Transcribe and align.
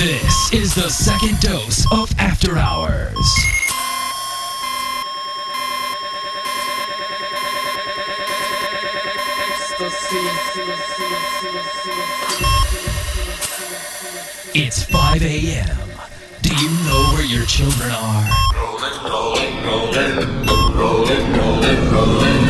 This 0.00 0.54
is 0.54 0.74
the 0.74 0.88
second 0.88 1.40
dose 1.40 1.84
of 1.92 2.10
After 2.18 2.56
Hours. 2.56 3.14
It's 14.54 14.84
5 14.84 15.22
a.m. 15.22 15.78
Do 16.40 16.56
you 16.56 16.70
know 16.86 17.12
where 17.12 17.26
your 17.26 17.44
children 17.44 17.90
are? 17.90 18.30
Rolling, 18.56 19.04
rolling, 19.04 19.64
rolling, 19.66 20.46
rolling, 20.78 21.32
rolling, 21.34 21.92
rolling. 21.92 22.49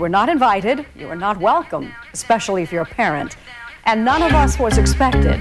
Were 0.00 0.08
not 0.08 0.30
invited. 0.30 0.86
You 0.96 1.08
are 1.08 1.16
not 1.16 1.36
welcome, 1.36 1.92
especially 2.14 2.62
if 2.62 2.72
you're 2.72 2.82
a 2.82 2.86
parent. 2.86 3.36
And 3.84 4.02
none 4.02 4.22
of 4.22 4.32
us 4.32 4.58
was 4.58 4.78
expected. 4.78 5.40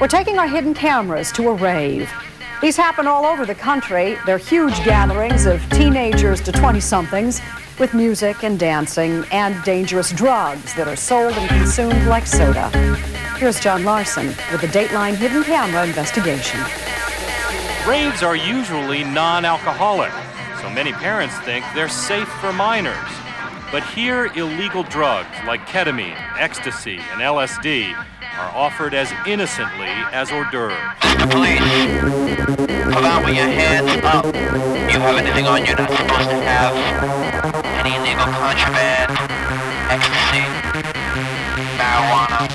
We're 0.00 0.06
taking 0.06 0.38
our 0.38 0.46
hidden 0.46 0.72
cameras 0.72 1.32
to 1.32 1.48
a 1.48 1.54
rave. 1.54 2.08
These 2.62 2.76
happen 2.76 3.08
all 3.08 3.26
over 3.26 3.44
the 3.44 3.56
country. 3.56 4.16
They're 4.24 4.38
huge 4.38 4.76
gatherings 4.84 5.46
of 5.46 5.60
teenagers 5.70 6.40
to 6.42 6.52
20 6.52 6.78
somethings 6.78 7.40
with 7.80 7.92
music 7.92 8.44
and 8.44 8.58
dancing 8.58 9.24
and 9.32 9.60
dangerous 9.64 10.12
drugs 10.12 10.74
that 10.74 10.86
are 10.86 10.96
sold 10.96 11.32
and 11.32 11.48
consumed 11.48 12.06
like 12.06 12.26
soda. 12.26 12.68
Here's 13.36 13.60
John 13.60 13.84
Larson 13.84 14.28
with 14.52 14.60
the 14.60 14.68
Dateline 14.68 15.16
Hidden 15.16 15.42
Camera 15.42 15.84
investigation. 15.84 16.60
Raves 17.86 18.22
are 18.22 18.36
usually 18.36 19.02
non 19.02 19.44
alcoholic, 19.44 20.12
so 20.60 20.70
many 20.70 20.92
parents 20.92 21.36
think 21.40 21.64
they're 21.74 21.88
safe 21.88 22.28
for 22.40 22.52
minors. 22.52 23.27
But 23.70 23.84
here, 23.84 24.30
illegal 24.34 24.82
drugs 24.82 25.28
like 25.46 25.66
ketamine, 25.66 26.16
ecstasy, 26.38 26.96
and 27.12 27.20
LSD 27.20 27.92
are 27.92 28.50
offered 28.56 28.94
as 28.94 29.12
innocently 29.26 29.92
as 30.10 30.30
hors 30.30 30.50
d'oeuvres. 30.50 30.78
Police, 31.28 31.60
come 32.94 33.04
out 33.04 33.26
with 33.26 33.36
your 33.36 33.46
hands 33.46 33.90
up. 34.04 34.24
You 34.24 34.98
have 35.00 35.16
anything 35.18 35.46
on 35.46 35.66
you 35.66 35.74
not 35.74 35.90
supposed 35.90 36.30
to 36.30 36.40
have? 36.48 36.72
Any 37.84 37.94
illegal 37.96 38.24
contraband, 38.24 39.12
ecstasy, 39.92 40.48
marijuana? 41.76 42.48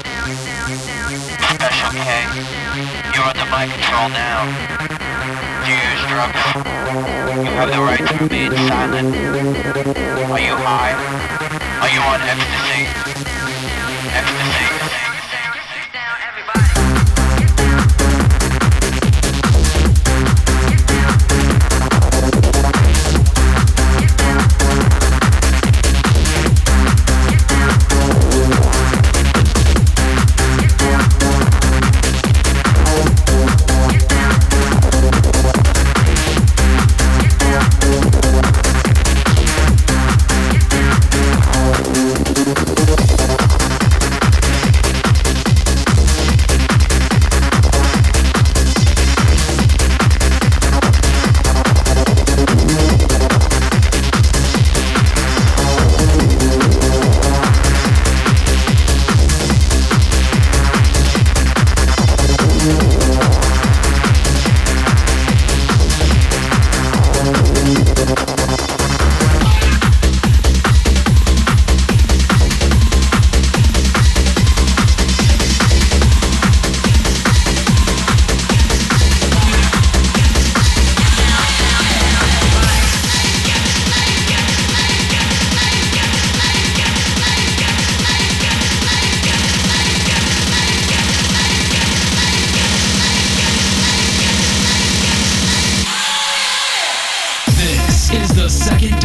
Special 1.53 1.91
K, 1.94 2.09
you're 3.13 3.25
under 3.25 3.46
my 3.52 3.68
control 3.68 4.09
now. 4.09 4.92
Use 5.63 6.03
drugs? 6.09 6.35
You 7.40 7.51
have 7.56 7.72
the 7.72 7.79
right 7.79 8.06
to 8.06 8.18
remain 8.24 8.51
silent. 8.68 9.16
Are 9.16 10.40
you 10.40 10.56
high? 10.56 10.94
Are 11.79 11.90
you 11.90 12.01
on? 12.01 12.19
Ecstasy. 12.22 12.82
second. 98.63 99.03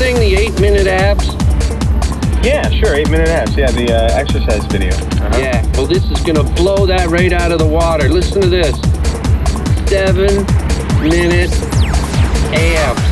Thing, 0.00 0.16
the 0.16 0.34
eight 0.34 0.58
minute 0.58 0.86
abs? 0.86 1.26
Yeah, 2.42 2.70
sure. 2.70 2.94
Eight 2.94 3.10
minute 3.10 3.28
abs. 3.28 3.54
Yeah, 3.54 3.70
the 3.70 3.92
uh, 3.92 4.18
exercise 4.18 4.64
video. 4.64 4.94
Uh-huh. 4.94 5.38
Yeah. 5.38 5.62
Well, 5.76 5.84
this 5.84 6.10
is 6.10 6.22
gonna 6.22 6.42
blow 6.54 6.86
that 6.86 7.08
right 7.08 7.34
out 7.34 7.52
of 7.52 7.58
the 7.58 7.66
water. 7.66 8.08
Listen 8.08 8.40
to 8.40 8.48
this. 8.48 8.74
Seven 9.90 10.46
minute 11.06 11.52
abs. 12.54 13.09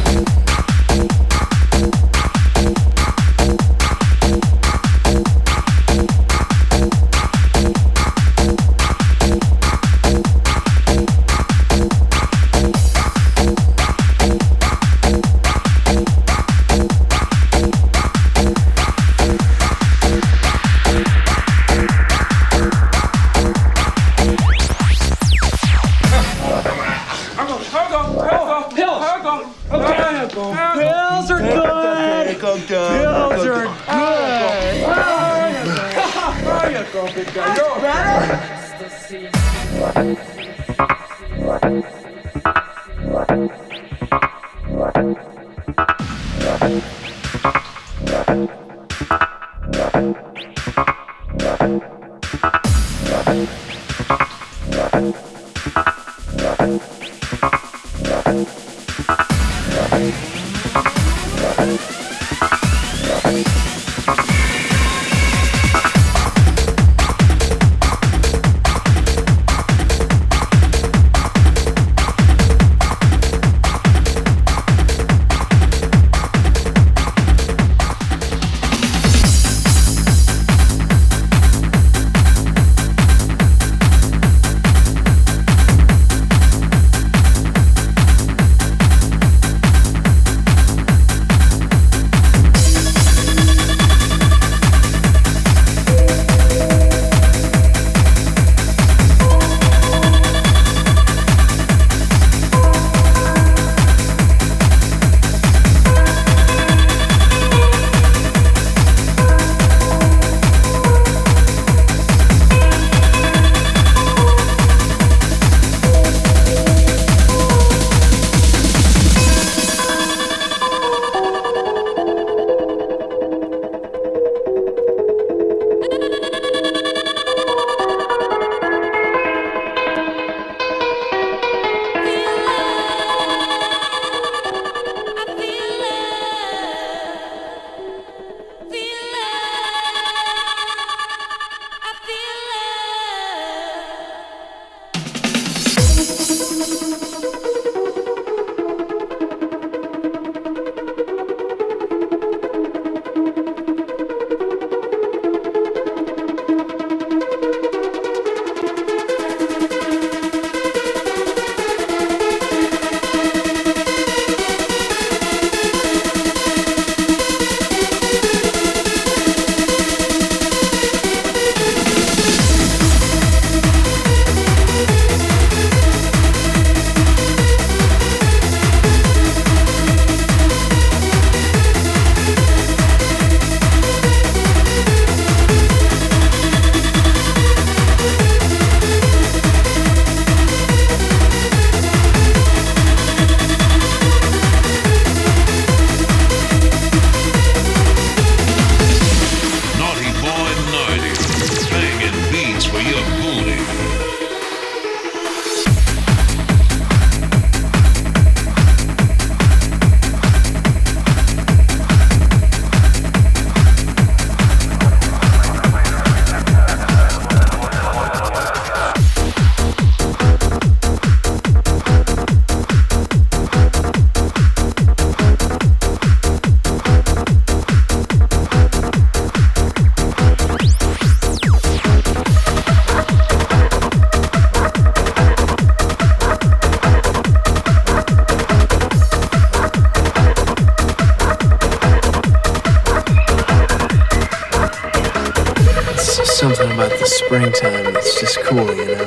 Springtime, 247.09 247.97
it's 247.97 248.21
just 248.21 248.39
cool, 248.41 248.67
you 248.75 248.85
know? 248.87 249.05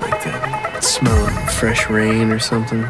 Like 0.00 0.22
the 0.24 0.80
smell 0.80 1.26
of 1.26 1.54
fresh 1.54 1.88
rain 1.90 2.30
or 2.32 2.38
something. 2.38 2.84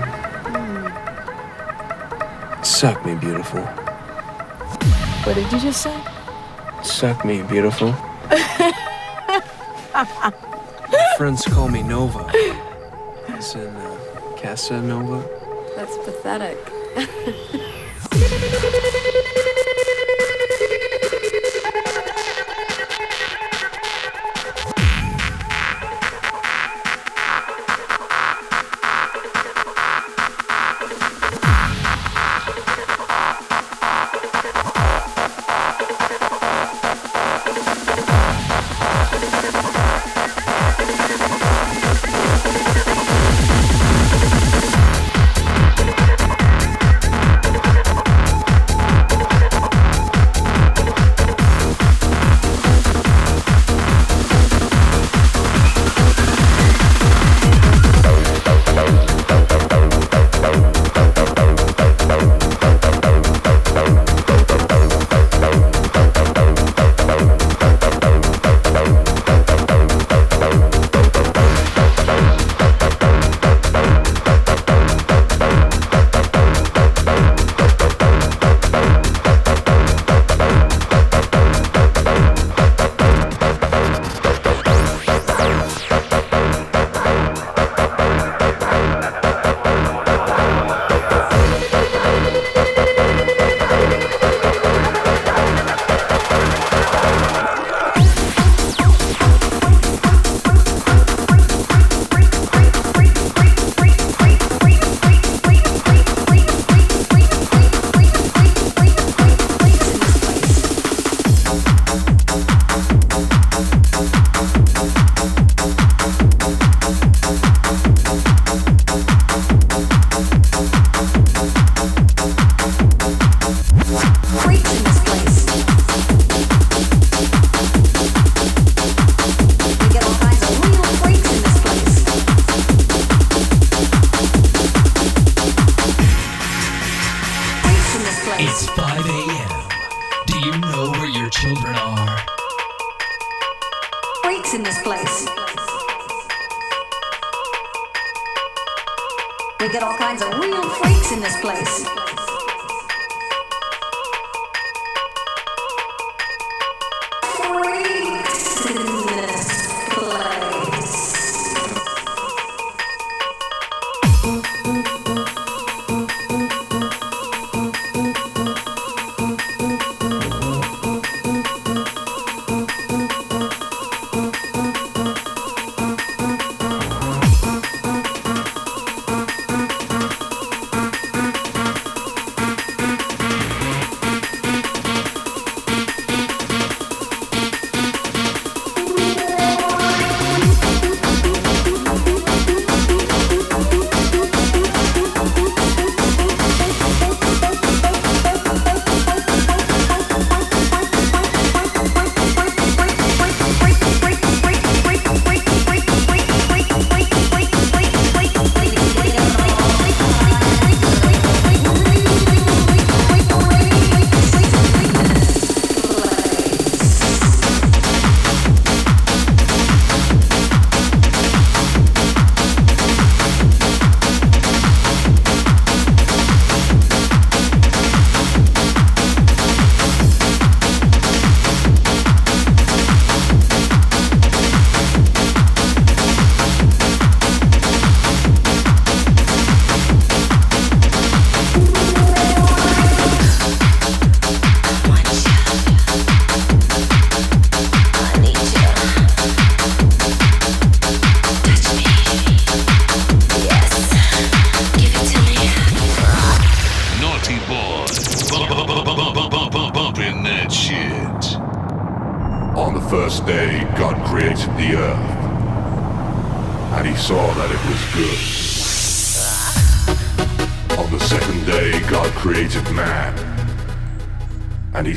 Suck 2.62 3.04
me, 3.04 3.14
beautiful. 3.14 3.62
What 5.24 5.34
did 5.34 5.50
you 5.52 5.60
just 5.60 5.82
say? 5.82 5.96
Suck 6.82 7.24
me, 7.24 7.42
beautiful. 7.42 7.90
My 9.94 10.32
Friends 11.16 11.44
call 11.44 11.68
me 11.68 11.82
Nova. 11.82 12.30
As 13.28 13.54
in 13.54 13.74
uh, 13.74 14.36
Casanova. 14.36 15.24
That's 15.76 15.96
pathetic. 15.98 16.58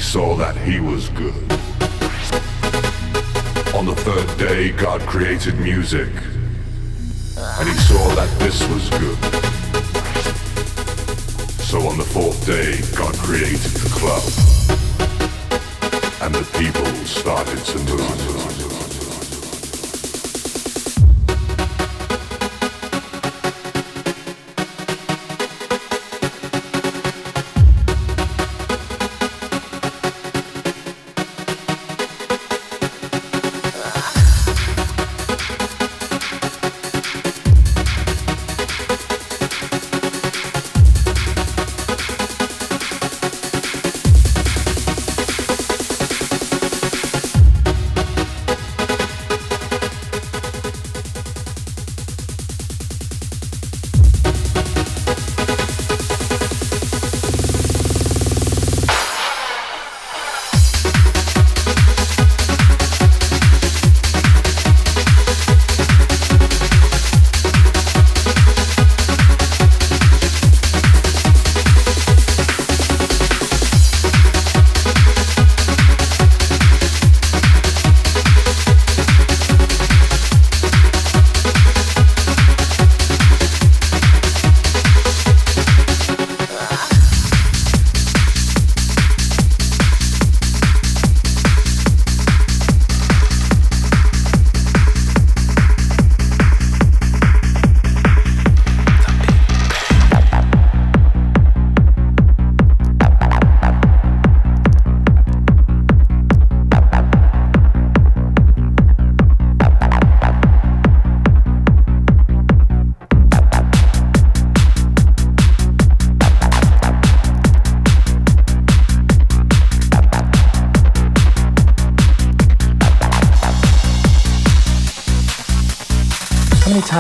saw 0.05 0.35
that 0.35 0.55
he 0.55 0.79
was 0.79 1.09
good. 1.09 1.33
On 3.73 3.85
the 3.85 3.95
third 3.95 4.37
day, 4.37 4.71
God 4.71 5.01
created 5.01 5.59
music, 5.59 6.09
and 7.57 7.67
he 7.67 7.75
saw 7.89 8.07
that 8.15 8.29
this 8.37 8.61
was 8.69 8.87
good. 8.91 9.17
So 11.63 11.79
on 11.87 11.97
the 11.97 12.05
fourth 12.05 12.45
day, 12.45 12.79
God 12.95 13.15
created 13.15 13.71
the 13.81 13.89
club 13.89 14.23
and 16.21 16.33
the 16.33 16.45
people 16.57 16.85
started 17.05 17.57
to 17.65 17.77
move. 17.79 18.54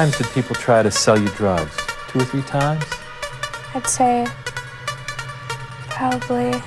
Times 0.05 0.17
did 0.19 0.27
people 0.33 0.55
try 0.55 0.83
to 0.83 0.91
sell 0.91 1.19
you 1.19 1.27
drugs? 1.29 1.75
Two 2.09 2.19
or 2.19 2.25
three 2.25 2.43
times? 2.43 2.83
I'd 3.73 3.87
say 3.87 4.27
probably 5.89 6.61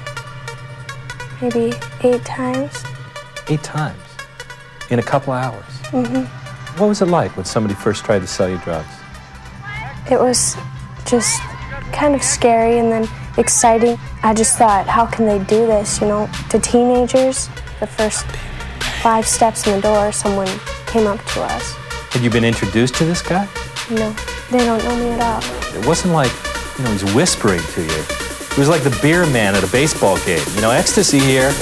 maybe 1.41 1.73
eight 2.03 2.25
times. 2.25 2.83
Eight 3.49 3.63
times. 3.63 4.01
In 4.91 4.99
a 4.99 5.03
couple 5.03 5.33
hours. 5.33 5.65
Mm-hmm. 5.93 6.25
What 6.81 6.89
was 6.89 7.01
it 7.01 7.07
like 7.07 7.37
when 7.37 7.45
somebody 7.45 7.75
first 7.75 8.05
tried 8.05 8.21
to 8.21 8.27
sell 8.27 8.49
you 8.49 8.59
drugs? 8.59 8.93
It 10.11 10.19
was 10.19 10.57
just 11.07 11.41
kind 11.93 12.17
of 12.17 12.25
scary 12.25 12.79
and 12.79 12.91
then 12.91 13.09
exciting. 13.37 13.99
I 14.25 14.35
just 14.35 14.59
thought, 14.59 14.89
how 14.89 15.07
can 15.07 15.27
they 15.27 15.39
do 15.45 15.65
this? 15.67 16.01
You 16.01 16.09
know, 16.09 16.31
to 16.51 16.59
teenagers, 16.59 17.49
the 17.79 17.87
first 17.87 18.27
five 19.01 19.29
steps 19.29 19.65
in 19.69 19.77
the 19.77 19.81
door, 19.81 20.11
someone 20.11 20.49
came 20.87 21.07
up 21.07 21.25
to 21.35 21.43
us. 21.43 21.88
Had 22.11 22.23
you 22.23 22.31
been 22.31 22.45
introduced 22.45 22.95
to 22.97 23.05
this 23.05 23.23
guy? 23.23 23.49
No, 23.91 24.11
they 24.51 24.59
don't 24.59 24.83
know 24.83 24.97
me 24.97 25.11
at 25.11 25.21
all. 25.21 25.43
It 25.79 25.87
wasn't 25.87 26.15
like, 26.15 26.33
you 26.79 26.85
know, 26.85 26.91
he's 26.91 27.05
whispering 27.15 27.61
to 27.61 27.83
you. 27.83 28.05
It 28.51 28.59
was 28.59 28.69
like 28.69 28.83
the 28.83 28.99
beer 29.03 29.27
man 29.27 29.55
at 29.55 29.63
a 29.63 29.71
baseball 29.71 30.17
game. 30.25 30.45
You 30.55 30.61
know, 30.61 30.71
ecstasy 30.71 31.19
here. 31.19 31.53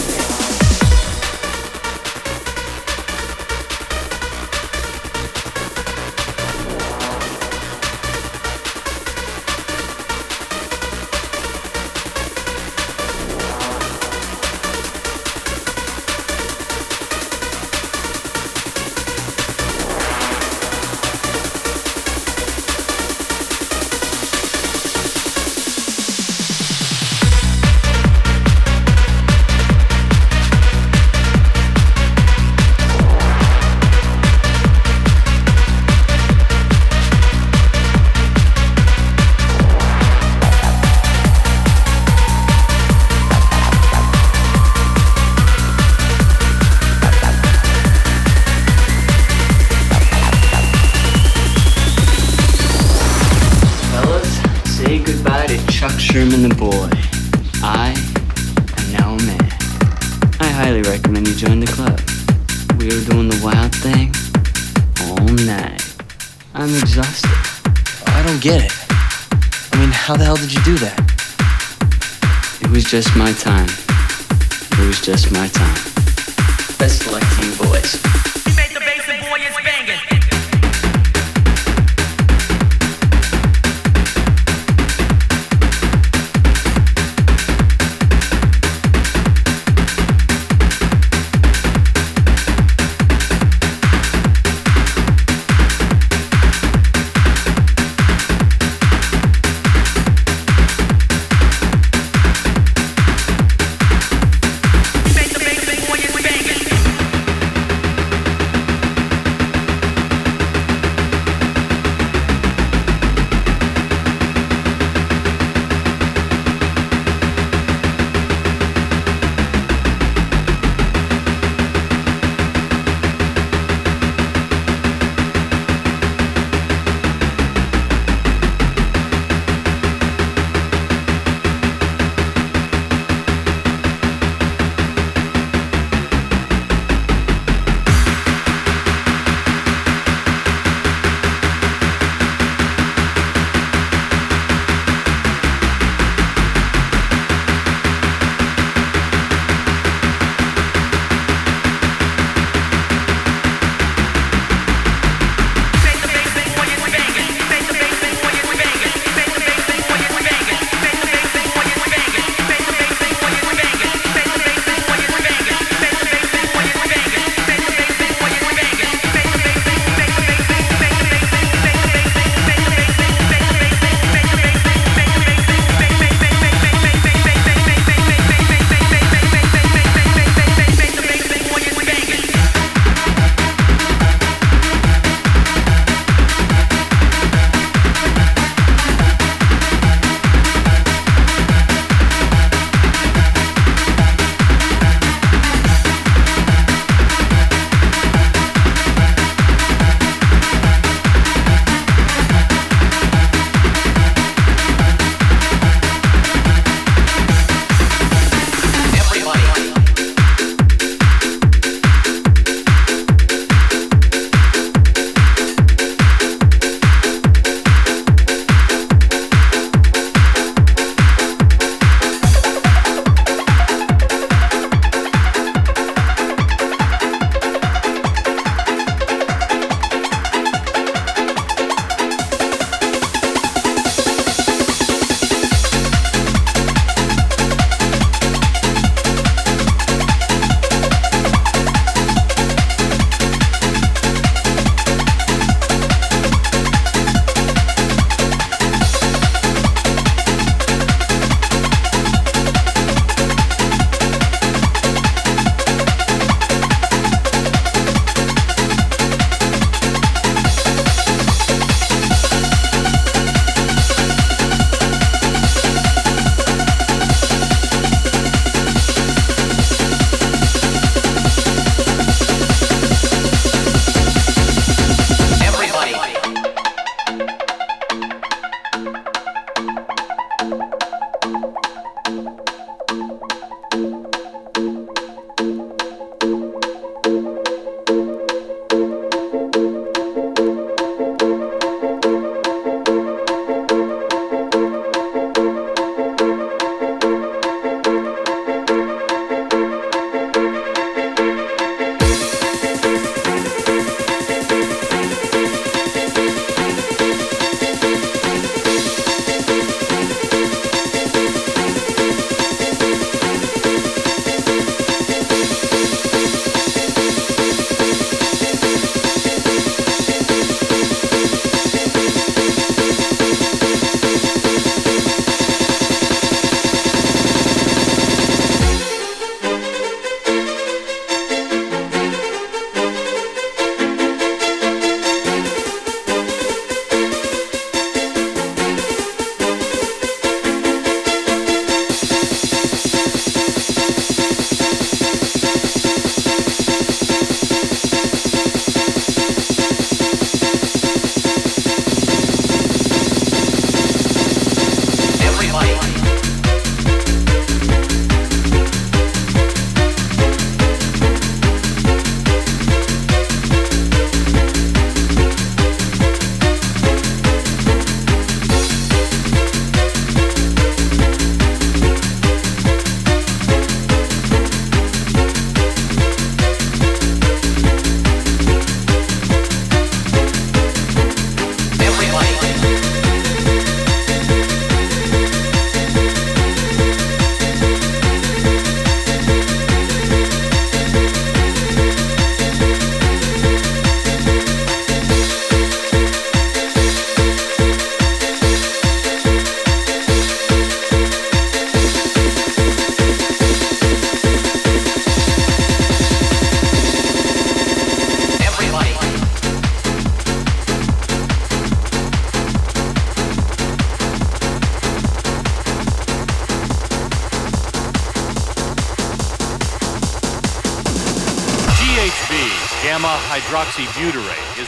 Was 72.76 72.84
just 72.84 73.16
my 73.16 73.32
time. 73.32 73.70
It 74.72 74.86
was 74.86 75.00
just 75.00 75.32
my 75.32 75.48
time. 75.48 75.74
Best 76.78 77.06
of 77.06 77.12
luck 77.12 78.15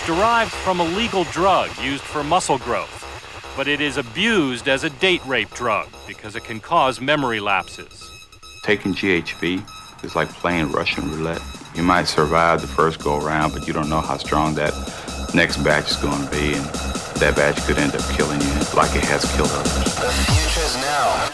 derived 0.09 0.51
from 0.51 0.81
a 0.81 0.85
legal 0.85 1.25
drug 1.25 1.69
used 1.83 2.03
for 2.03 2.25
muscle 2.25 2.57
growth, 2.57 3.05
but 3.55 3.69
it 3.69 3.79
is 3.79 3.99
abused 3.99 4.67
as 4.67 4.83
a 4.83 4.89
date 4.89 5.21
rape 5.27 5.51
drug 5.51 5.87
because 6.07 6.35
it 6.35 6.43
can 6.45 6.59
cause 6.61 6.99
memory 6.99 7.41
lapses. 7.41 8.11
Taking 8.65 8.95
GHB 8.95 9.63
is 10.03 10.17
like 10.17 10.31
playing 10.31 10.73
Russian 10.73 11.11
roulette. 11.11 11.43
You 11.75 11.83
might 11.83 12.05
survive 12.05 12.63
the 12.63 12.67
first 12.67 13.05
go 13.05 13.21
around, 13.21 13.53
but 13.53 13.67
you 13.67 13.75
don't 13.75 13.91
know 13.91 14.01
how 14.01 14.17
strong 14.17 14.55
that 14.55 14.73
next 15.35 15.59
batch 15.59 15.91
is 15.91 15.97
going 15.97 16.25
to 16.25 16.31
be, 16.31 16.55
and 16.55 16.65
that 17.21 17.35
batch 17.37 17.59
could 17.67 17.77
end 17.77 17.95
up 17.95 18.01
killing 18.17 18.41
you 18.41 18.55
like 18.75 18.97
it 18.97 19.05
has 19.05 19.31
killed 19.37 19.51
others. 19.53 19.95
The 19.95 20.11
future's 20.25 20.77
now. 20.77 21.27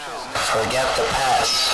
Forget 0.51 0.93
the 0.97 1.07
past. 1.13 1.64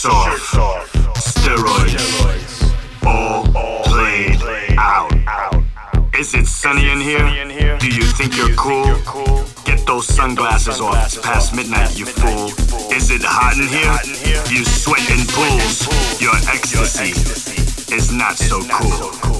Shirts 0.00 0.56
off, 0.56 0.92
steroids, 1.16 3.04
all 3.04 3.44
played 3.84 4.40
out. 4.78 5.12
Is 6.18 6.32
it 6.34 6.46
sunny 6.46 6.90
in 6.90 7.00
here? 7.00 7.78
Do 7.78 7.88
you 7.88 8.04
think 8.04 8.34
you're 8.34 8.54
cool? 8.54 8.94
Get 9.66 9.86
those 9.86 10.06
sunglasses 10.06 10.80
off. 10.80 11.04
It's 11.04 11.18
past 11.18 11.54
midnight, 11.54 11.98
you 11.98 12.06
fool. 12.06 12.48
Is 12.90 13.10
it 13.10 13.20
hot 13.22 13.58
in 13.58 13.68
here? 13.68 13.92
You 14.50 14.64
sweat 14.64 15.06
in 15.10 15.26
pools. 15.28 15.86
Your 16.18 16.34
ecstasy 16.48 17.10
is 17.94 18.10
not 18.10 18.38
so 18.38 18.60
cool. 18.70 19.39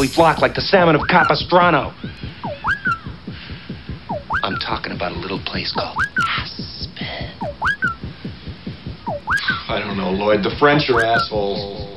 Instinctively 0.00 0.14
flock 0.14 0.40
like 0.40 0.54
the 0.54 0.60
salmon 0.60 0.94
of 0.94 1.02
Capistrano. 1.08 1.92
I'm 4.42 4.56
talking 4.56 4.92
about 4.92 5.12
a 5.12 5.18
little 5.18 5.40
place 5.44 5.72
called 5.72 5.96
Aspen. 6.38 7.36
I 9.68 9.78
don't 9.78 9.96
know, 9.96 10.10
Lloyd. 10.10 10.42
The 10.42 10.56
French 10.58 10.88
are 10.90 11.04
assholes. 11.04 11.89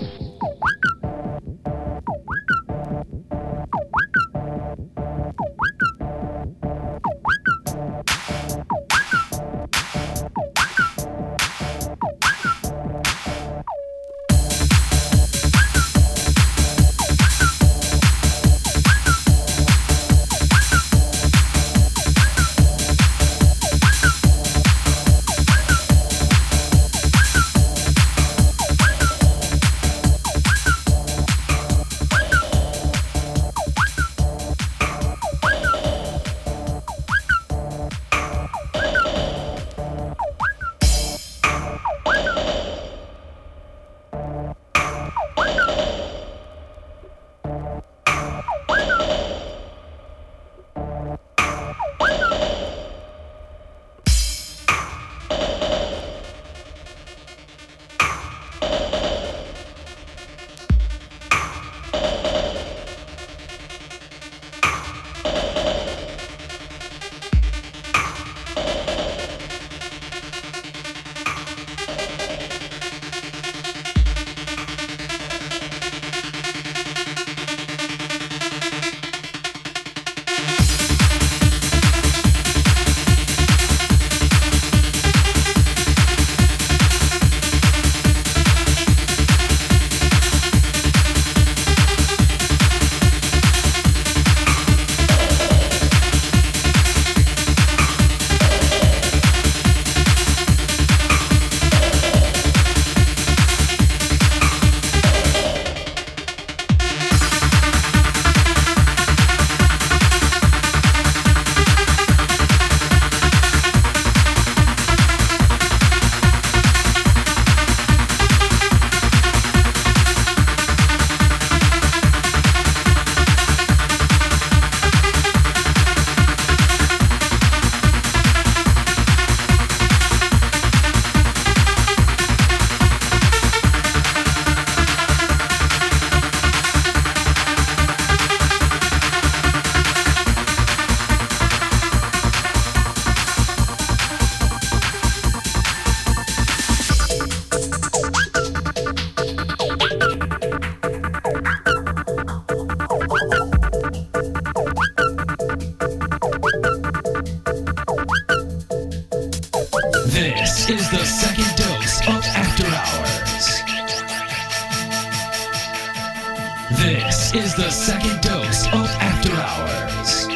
This 166.84 167.34
is 167.34 167.56
the 167.56 167.70
second 167.70 168.20
dose 168.22 168.68
of 168.68 168.90
After 169.00 169.32
Hours. 169.32 170.28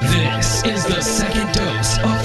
This 0.00 0.64
is 0.64 0.84
the 0.84 1.00
second 1.00 1.54
dose 1.54 1.96
of 1.98 2.15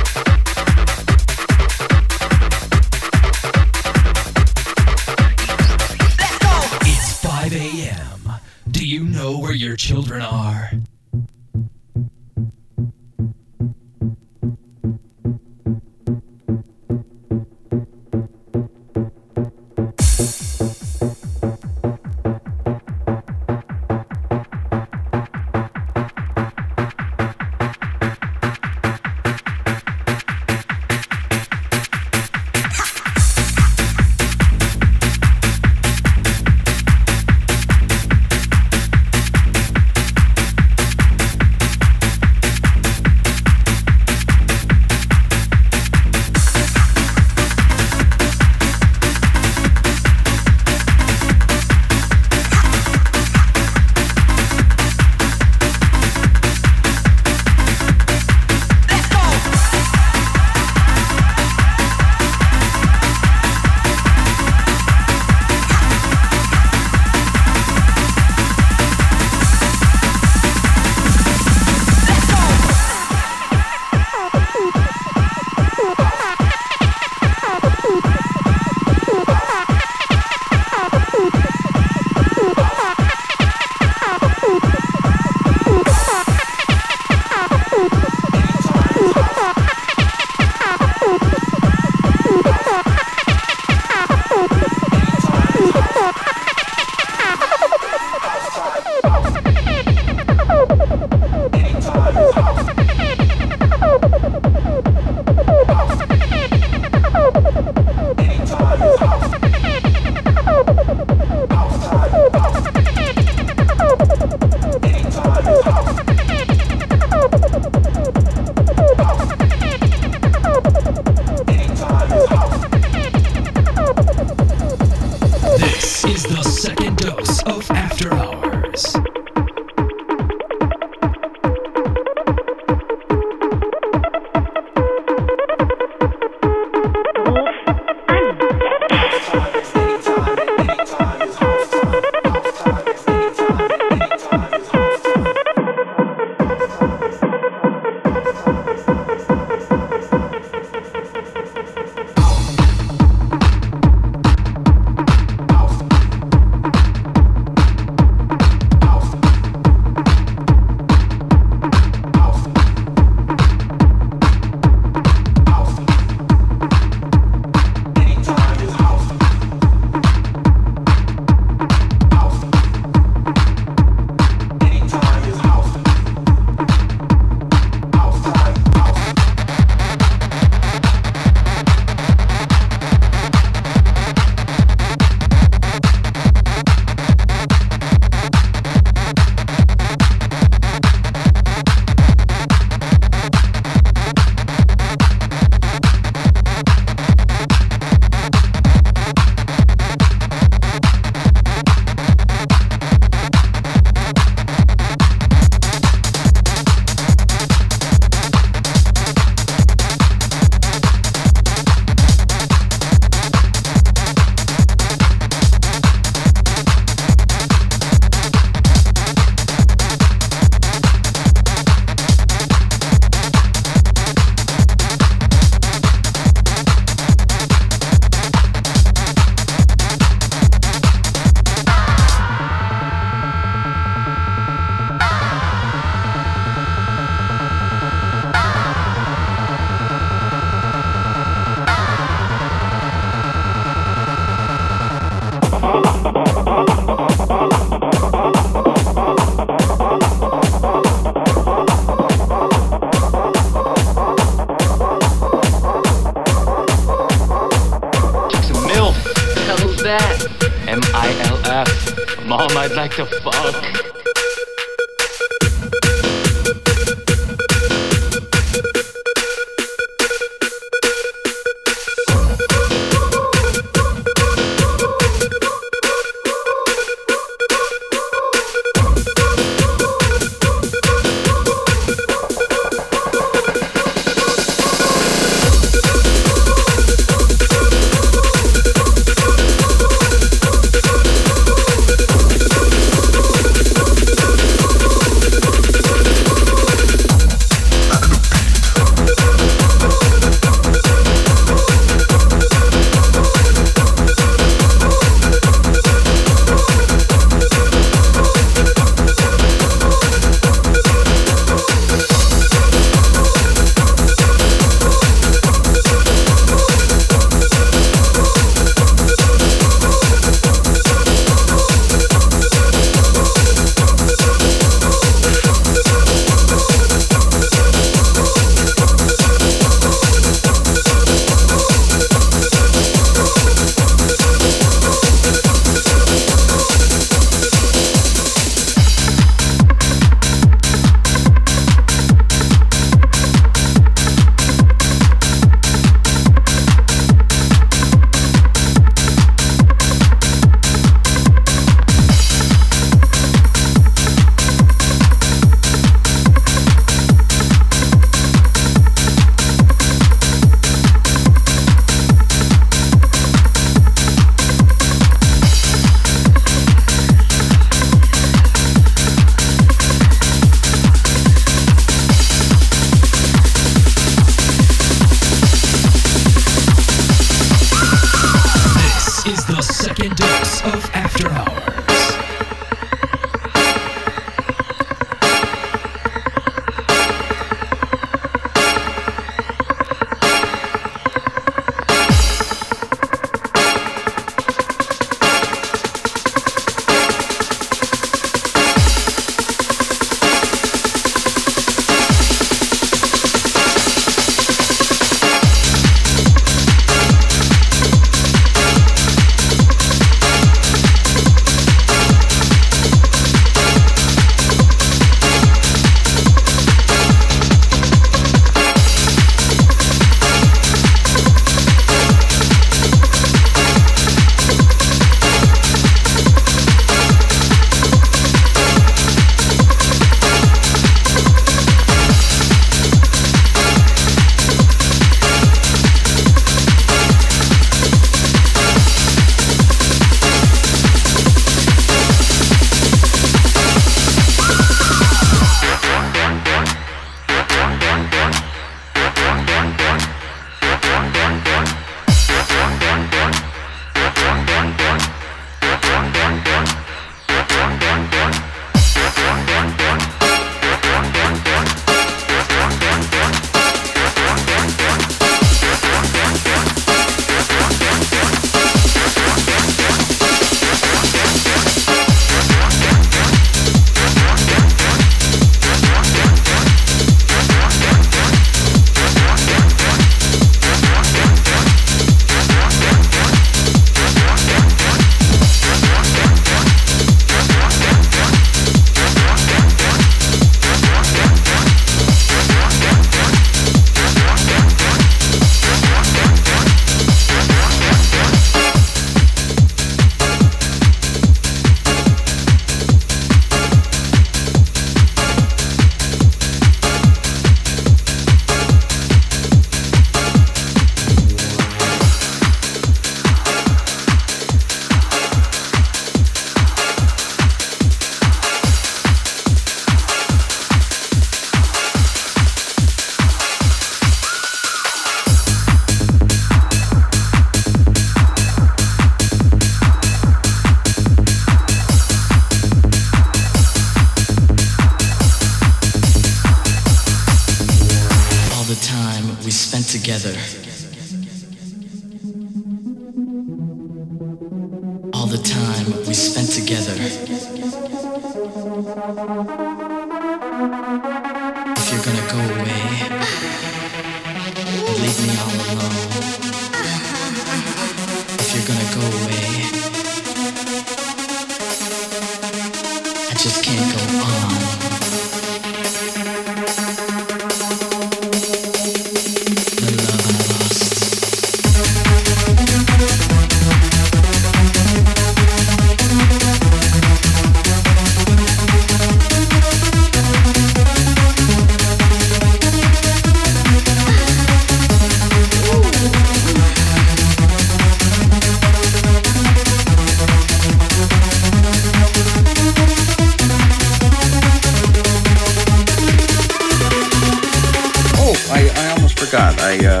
I, 599.66 599.78
uh, 599.84 600.00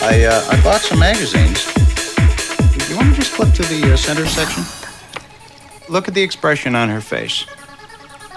I, 0.00 0.24
uh, 0.24 0.44
I 0.50 0.60
bought 0.64 0.80
some 0.80 0.98
magazines. 0.98 1.64
You 2.90 2.96
want 2.96 3.10
to 3.10 3.20
just 3.20 3.30
flip 3.30 3.54
to 3.54 3.62
the 3.62 3.92
uh, 3.92 3.96
center 3.96 4.26
section? 4.26 4.64
Look 5.88 6.08
at 6.08 6.14
the 6.14 6.22
expression 6.22 6.74
on 6.74 6.88
her 6.88 7.00
face. 7.00 7.46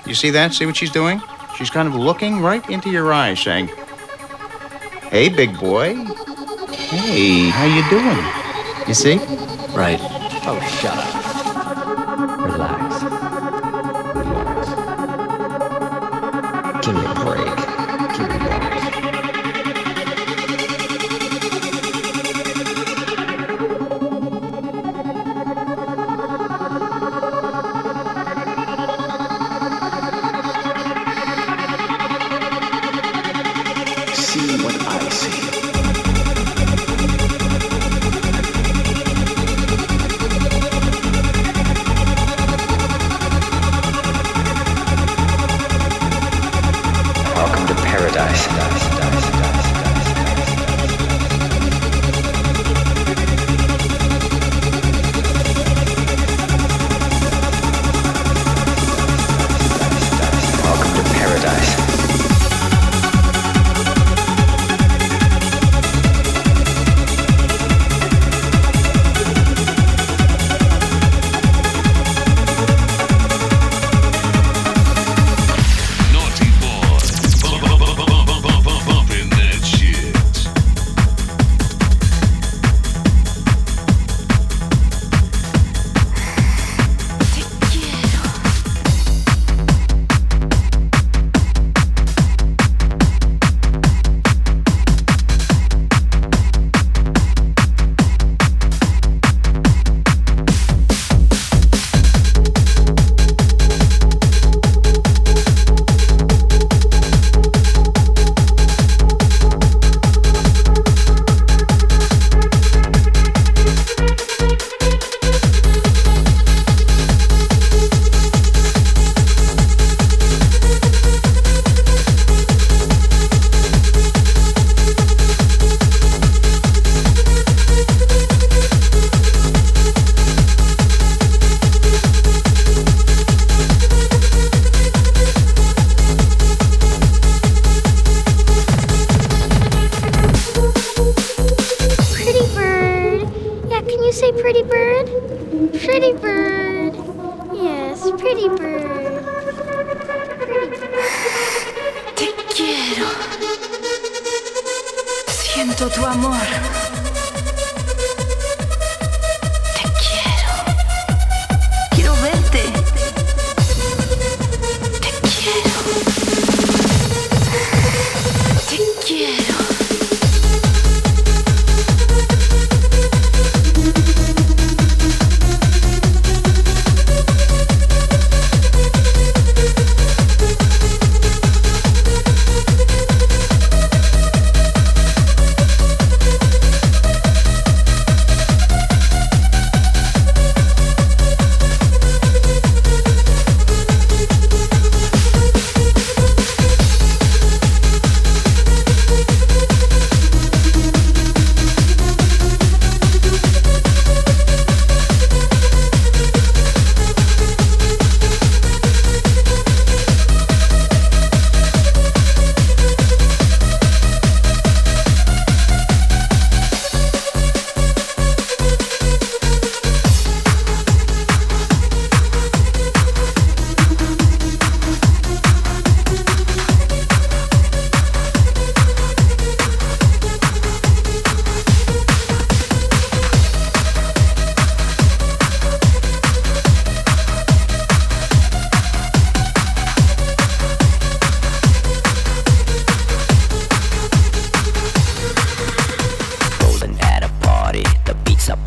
You 0.06 0.14
see 0.14 0.30
that? 0.30 0.54
See 0.54 0.68
what 0.68 0.78
she's 0.78 0.92
doing? 0.92 1.20
She's 1.58 1.72
kind 1.72 1.88
of 1.88 1.96
looking 1.96 2.42
right 2.42 2.64
into 2.70 2.92
your 2.92 3.12
eyes, 3.12 3.40
saying, 3.40 3.72
"Hey, 5.10 5.30
big 5.30 5.60
boy. 5.60 5.96
Hey, 6.70 7.50
how 7.50 7.66
you 7.66 7.82
doing?" 7.90 8.24
You 8.88 8.94
see? 8.94 9.18
Right. 9.76 10.00
Oh, 10.46 10.60
shut 10.80 10.96
up. 10.96 12.57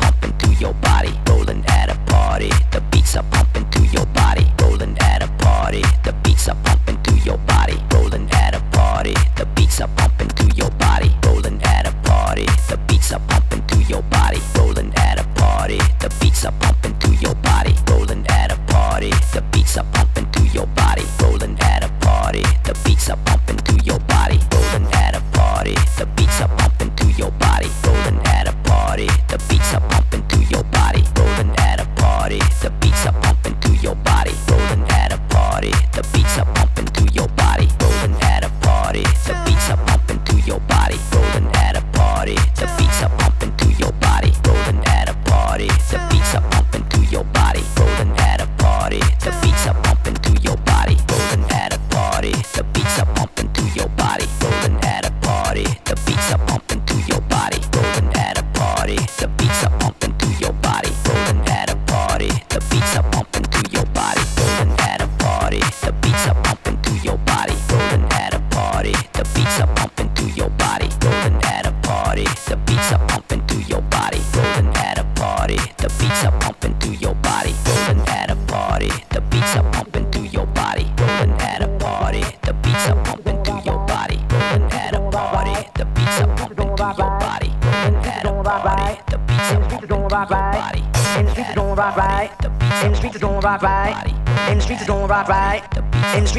Pumping 0.01 0.37
to 0.39 0.49
your 0.55 0.73
body. 0.73 1.13
Rolling 1.29 1.63
at 1.67 1.89
a 1.89 1.97
party, 2.11 2.49
the 2.71 2.81
beats 2.91 3.15
are 3.15 3.23
pumping 3.31 3.69
to 3.69 3.81
your 3.87 4.05
body. 4.07 4.45
Rolling 4.61 4.97
at 4.99 5.21
a 5.23 5.27
party, 5.43 5.81
the 6.03 6.13
beats 6.23 6.49
are 6.49 6.57
pumping 6.63 7.01
to 7.03 7.13
your 7.19 7.37
body. 7.37 7.77
Rolling 7.93 8.29
at 8.31 8.55
a 8.55 8.61
party, 8.71 9.13
the 9.37 9.45
beats 9.55 9.79
are 9.79 9.89
pumping 9.99 10.29
to 10.39 10.45
your 10.55 10.71
body. 10.71 11.09
Rolling 11.25 11.61
at 11.63 11.87
a 11.87 11.93
party, 12.09 12.45
the 12.69 12.77
beats 12.87 13.11
are 13.13 13.21
pumping 13.29 13.65
to 13.67 13.77
your 13.83 14.01
body. 14.03 14.41
Rolling 14.57 14.91
at 14.97 15.19
a 15.19 15.27
party, 15.39 15.77
the 16.03 16.09
beats 16.19 16.45
are 16.45 16.53
pumping 16.59 16.97
to 16.99 17.09
your 17.15 17.35
body. 17.35 17.75
Rolling 17.89 18.25
at 18.27 18.51
a 18.51 18.57
party, 18.73 19.11
the 19.33 19.43
beats 19.51 19.77
are 19.77 19.85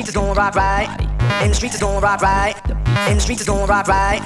streets 0.03 0.17
is 0.17 0.21
going 0.21 0.35
right, 0.35 0.55
right. 0.57 1.43
In 1.43 1.51
the 1.51 1.55
streets 1.55 1.75
is 1.77 1.81
going 1.81 2.03
right, 2.03 2.21
right. 2.21 2.57
In 3.09 3.15
the 3.15 3.21
streets 3.21 3.43
is 3.43 3.47
going 3.47 3.69
right, 3.69 3.87
right. 3.87 4.21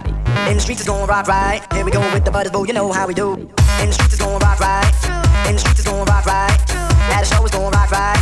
In 0.48 0.54
the 0.54 0.60
streets 0.60 0.80
is 0.80 0.86
going 0.86 1.06
right, 1.06 1.26
right. 1.28 1.72
Here 1.72 1.84
we 1.84 1.90
go 1.90 2.00
with 2.14 2.24
the 2.24 2.30
butters, 2.30 2.50
boo, 2.50 2.66
you 2.66 2.72
know 2.72 2.90
how 2.92 3.06
we 3.06 3.12
do. 3.12 3.34
In 3.34 3.88
the 3.88 3.92
streets 3.92 4.14
is 4.14 4.18
going 4.18 4.38
right, 4.38 4.58
right. 4.58 5.46
In 5.46 5.54
the 5.54 5.58
streets 5.58 5.80
is 5.80 5.84
going 5.84 6.06
right, 6.06 6.24
right. 6.24 6.68
Yeah, 7.10 7.20
the 7.20 7.26
show 7.26 7.44
is 7.44 7.50
going 7.50 7.72
right, 7.72 7.90
right. 7.90 8.15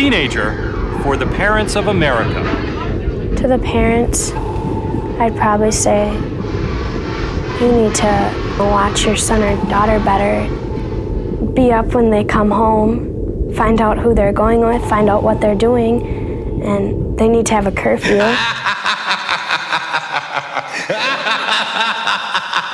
Teenager 0.00 1.02
for 1.02 1.18
the 1.18 1.26
parents 1.26 1.76
of 1.76 1.88
America. 1.88 2.42
To 3.36 3.46
the 3.46 3.58
parents, 3.58 4.32
I'd 5.20 5.36
probably 5.36 5.72
say 5.72 6.10
you 7.60 7.70
need 7.70 7.94
to 7.96 8.56
watch 8.58 9.04
your 9.04 9.16
son 9.16 9.42
or 9.42 9.54
daughter 9.68 10.00
better. 10.00 10.48
Be 11.52 11.70
up 11.70 11.92
when 11.92 12.08
they 12.08 12.24
come 12.24 12.50
home, 12.50 13.52
find 13.54 13.82
out 13.82 13.98
who 13.98 14.14
they're 14.14 14.32
going 14.32 14.60
with, 14.60 14.82
find 14.88 15.10
out 15.10 15.22
what 15.22 15.42
they're 15.42 15.54
doing, 15.54 16.00
and 16.62 17.18
they 17.18 17.28
need 17.28 17.44
to 17.46 17.54
have 17.54 17.66
a 17.66 17.72
curfew. 17.72 18.20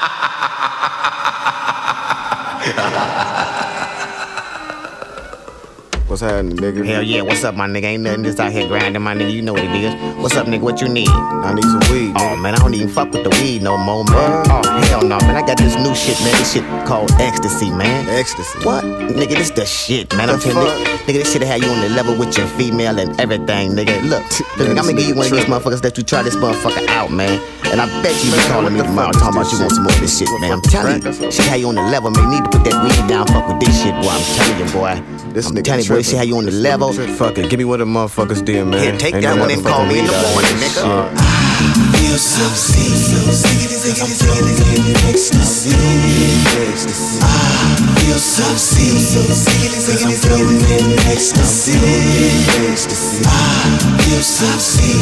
What's 6.16 6.32
happening, 6.32 6.56
nigga? 6.56 6.86
Hell 6.86 7.02
yeah, 7.02 7.20
what's 7.20 7.44
up, 7.44 7.55
my 7.56 7.68
nigga? 7.68 7.84
Ain't 7.93 8.05
nothing 8.05 8.24
just 8.24 8.40
out 8.40 8.51
here 8.51 8.66
grinding, 8.66 9.02
my 9.02 9.14
nigga. 9.14 9.30
You 9.30 9.43
know 9.43 9.52
what 9.52 9.64
it 9.64 9.84
is. 9.84 10.16
What's 10.16 10.34
up, 10.34 10.47
nigga? 10.47 10.62
What 10.62 10.80
you 10.80 10.88
need? 10.88 11.10
I 11.10 11.52
need 11.52 11.64
some 11.64 11.93
weed. 11.93 12.14
Oh, 12.16 12.36
man, 12.36 12.55
I 12.55 12.56
don't 12.56 12.72
even 12.72 12.88
fuck 12.88 13.12
with 13.12 13.22
the 13.24 13.28
weed 13.43 13.60
no 13.60 13.76
more, 13.76 14.02
man. 14.05 14.47
Oh, 14.48 14.80
hell 14.88 15.02
no, 15.02 15.18
man. 15.18 15.36
I 15.36 15.47
got 15.47 15.59
this 15.59 15.76
new 15.76 15.94
shit, 15.94 16.18
man. 16.20 16.32
This 16.38 16.55
shit 16.55 16.64
called 16.86 17.10
ecstasy, 17.20 17.68
man. 17.68 18.09
Ecstasy? 18.09 18.64
What? 18.64 18.82
Nigga, 18.84 19.36
this 19.36 19.51
the 19.51 19.66
shit, 19.66 20.16
man. 20.16 20.30
I'm 20.30 20.40
telling 20.40 20.66
you. 20.66 20.86
Nigga, 21.05 21.20
this 21.20 21.34
shit 21.34 21.43
have 21.43 21.62
you 21.62 21.68
on 21.68 21.82
the 21.82 21.90
level 21.90 22.16
with 22.16 22.38
your 22.38 22.47
female 22.47 22.98
and 22.98 23.20
everything, 23.20 23.72
nigga. 23.72 24.02
Look, 24.09 24.24
look 24.56 24.68
Man, 24.68 24.78
I'm 24.78 24.86
gonna 24.86 24.97
give 24.97 25.09
you 25.09 25.16
one 25.16 25.26
of 25.26 25.32
these 25.32 25.44
motherfuckers 25.44 25.82
that 25.82 25.98
you 25.98 26.02
try 26.02 26.22
this 26.22 26.34
motherfucker 26.34 26.88
out, 26.88 27.12
man. 27.12 27.38
And 27.77 27.93
I 27.93 28.03
bet 28.03 28.24
you 28.24 28.32
be 28.32 28.39
calling 28.48 28.73
me 28.73 28.81
tomorrow 28.81 29.12
talking 29.12 29.36
about 29.36 29.44
this 29.44 29.53
you 29.53 29.61
want 29.61 29.73
some 29.73 29.85
more 29.85 29.93
of 29.93 30.01
this 30.01 30.19
shit, 30.19 30.28
man. 30.40 30.51
I'm 30.51 30.62
telling 30.62 31.03
you. 31.05 31.31
she 31.31 31.43
have 31.43 31.61
you 31.61 31.69
on 31.69 31.74
the 31.74 31.82
level, 31.82 32.11
man. 32.11 32.24
You 32.32 32.40
need 32.40 32.44
to 32.44 32.59
put 32.59 32.65
that 32.65 32.82
weed 32.82 33.07
down, 33.07 33.27
fuck 33.27 33.47
with 33.48 33.61
this 33.61 33.82
shit, 33.82 33.93
boy. 34.01 34.09
I'm 34.09 34.24
telling 34.32 34.59
you, 34.65 34.73
boy. 34.73 35.32
This 35.35 35.51
I'm 35.51 35.57
nigga 35.57 35.65
telling 35.65 35.85
you, 35.85 35.90
boy, 35.90 35.97
this 35.97 36.09
shit 36.09 36.16
tripping. 36.16 36.19
have 36.20 36.28
you 36.28 36.36
on 36.39 36.44
the 36.47 36.53
level. 36.53 36.89
nigga. 36.89 37.15
Fuck 37.19 37.36
it, 37.36 37.51
give 37.51 37.59
me 37.59 37.66
what 37.66 37.77
the 37.81 37.85
motherfuckers 37.85 38.43
did, 38.43 38.65
man. 38.66 38.81
Here, 38.81 38.97
take 38.97 39.15
Ain't 39.16 39.24
that 39.24 39.39
one 39.39 39.51
and 39.51 39.62
call 39.62 39.85
me 39.85 39.98
in 39.98 40.07
the 40.07 40.12
morning, 40.32 40.57
nigga. 40.57 41.12
Feel 42.01 42.16
so 42.16 42.48
sick, 42.57 42.97
so 42.97 43.56
sick, 43.86 44.02
I'm 44.02 44.10
floating 44.18 44.58
in 44.74 44.96
ecstasy. 45.06 45.70
I 47.22 47.34
feel 48.02 48.18
so 48.18 48.46
sick, 48.58 48.98
sick, 48.98 50.02
I'm 50.02 50.16
floating 50.26 50.58
in 50.74 50.98
ecstasy. 51.06 51.78
I 52.26 53.38
feel 54.02 54.22
so 54.22 54.50
sick, 54.58 54.98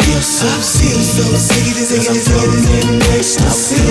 feel 0.00 0.22
so 0.22 0.48
sick, 0.64 0.96
so 0.96 1.24
sick, 1.36 1.76
sick, 1.76 2.08
I'm 2.08 2.20
floating 2.24 2.66
in 2.80 3.02
ecstasy. 3.12 3.84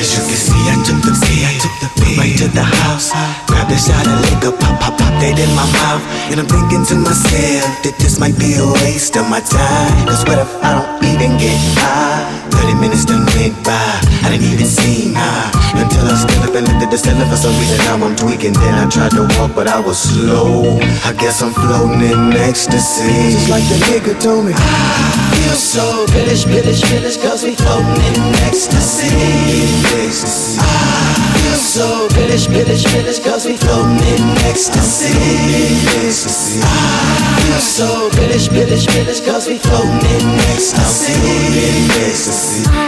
As 0.00 0.16
you 0.16 0.22
can 0.24 0.38
see, 0.46 0.62
I 0.64 0.80
took 0.84 1.00
the 1.04 1.12
key, 1.26 1.44
I 1.44 1.52
took 1.60 1.76
the 1.80 1.88
beat 2.00 2.18
right 2.18 2.36
to 2.38 2.48
the 2.48 2.62
house. 2.62 3.43
A 3.64 3.76
shot 3.76 4.06
of 4.06 4.20
liquor, 4.30 4.52
pop, 4.60 4.78
pop, 4.78 4.94
pop, 5.00 5.12
that 5.18 5.34
in 5.40 5.50
my 5.56 5.66
mouth. 5.80 6.04
And 6.30 6.38
I'm 6.38 6.46
thinking 6.46 6.84
to 6.92 6.94
myself 7.00 7.66
that 7.82 7.96
this 7.98 8.20
might 8.20 8.36
be 8.38 8.54
a 8.60 8.66
waste 8.84 9.16
of 9.16 9.26
my 9.26 9.40
time. 9.40 10.06
Cause 10.06 10.22
what 10.28 10.38
if 10.38 10.52
I 10.62 10.76
don't 10.76 11.00
even 11.02 11.34
get 11.40 11.56
high? 11.80 12.44
30 12.54 12.78
minutes 12.78 13.08
done 13.08 13.26
went 13.34 13.56
by, 13.66 13.74
I 14.22 14.30
didn't 14.30 14.46
even 14.46 14.68
see 14.68 15.10
high. 15.16 15.50
Until 15.74 16.06
I 16.06 16.14
stood 16.14 16.44
up 16.44 16.54
and 16.54 16.68
looked 16.70 16.86
at 16.86 16.90
the 16.92 16.98
cellar 17.00 17.26
for 17.26 17.40
some 17.40 17.56
reason 17.58 17.80
now 17.88 17.98
I'm 17.98 18.14
tweaking. 18.14 18.52
Then 18.52 18.78
I 18.78 18.86
tried 18.86 19.16
to 19.18 19.26
walk, 19.40 19.56
but 19.58 19.66
I 19.66 19.80
was 19.80 19.98
slow. 19.98 20.78
I 21.02 21.10
guess 21.18 21.42
I'm 21.42 21.50
floating 21.50 22.04
in 22.04 22.36
ecstasy. 22.38 23.34
Just 23.34 23.50
like 23.50 23.64
the 23.66 23.80
nigga 23.90 24.14
told 24.22 24.46
me. 24.46 24.54
I 24.54 25.34
feel 25.34 25.58
so 25.58 26.06
billish, 26.14 26.44
billish, 26.44 26.84
billish, 26.86 27.18
cause 27.18 27.42
we 27.42 27.58
floating 27.58 27.96
in 28.12 28.22
ecstasy. 28.46 29.10
Ecstasy. 29.98 30.62
I 30.62 31.33
feel 31.44 31.56
so 31.56 32.08
village, 32.16 32.46
village, 32.48 32.86
village, 32.88 33.22
cause 33.22 33.44
we 33.44 33.56
floating 33.56 34.00
in 34.00 34.24
ecstasy. 34.48 35.12
I 36.62 37.40
feel 37.44 37.60
so 37.60 38.08
village, 38.16 38.48
village, 38.48 38.86
village, 38.88 39.24
cause 39.24 39.46
we 39.46 39.58
floating 39.58 40.00
in 40.16 40.26
ecstasy. 40.54 41.12
I 42.68 42.80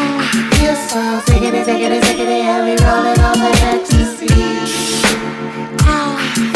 feel 0.56 0.76
so 0.88 1.02
ziggity, 1.28 1.60
ziggity, 1.68 2.00
ziggity, 2.00 2.40
and 2.48 2.62
we 2.66 2.74
rolling 2.84 3.20
on 3.20 3.36
the 3.44 3.52
ecstasy. 3.72 4.32
I 5.84 5.90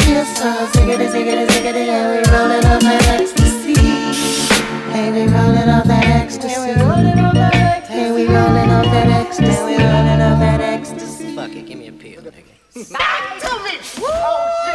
feel 0.04 0.24
so 0.24 0.50
ziggity, 0.72 1.06
ziggity, 1.12 1.44
ziggity, 1.52 1.84
and 1.88 2.06
we 2.12 2.20
rolling 2.32 2.64
on 2.64 2.80
the 2.80 2.96
ecstasy. 3.16 3.76
Hey, 4.92 5.06
we 5.12 5.22
rolling 5.28 5.68
on 5.68 5.86
that 5.88 6.04
ecstasy. 6.06 6.48
Hey, 6.48 6.60
we 6.64 6.82
rolling 6.82 7.20
on 7.20 7.34
that 7.34 7.54
ecstasy. 7.54 7.92
Hey, 7.92 8.12
we 8.12 8.24
rolling 8.26 8.70
on 8.70 8.84
that 8.90 9.08
ecstasy. 9.20 10.59
Back 12.92 13.40
to 13.40 13.64
me! 13.64 13.78
Woo! 14.00 14.69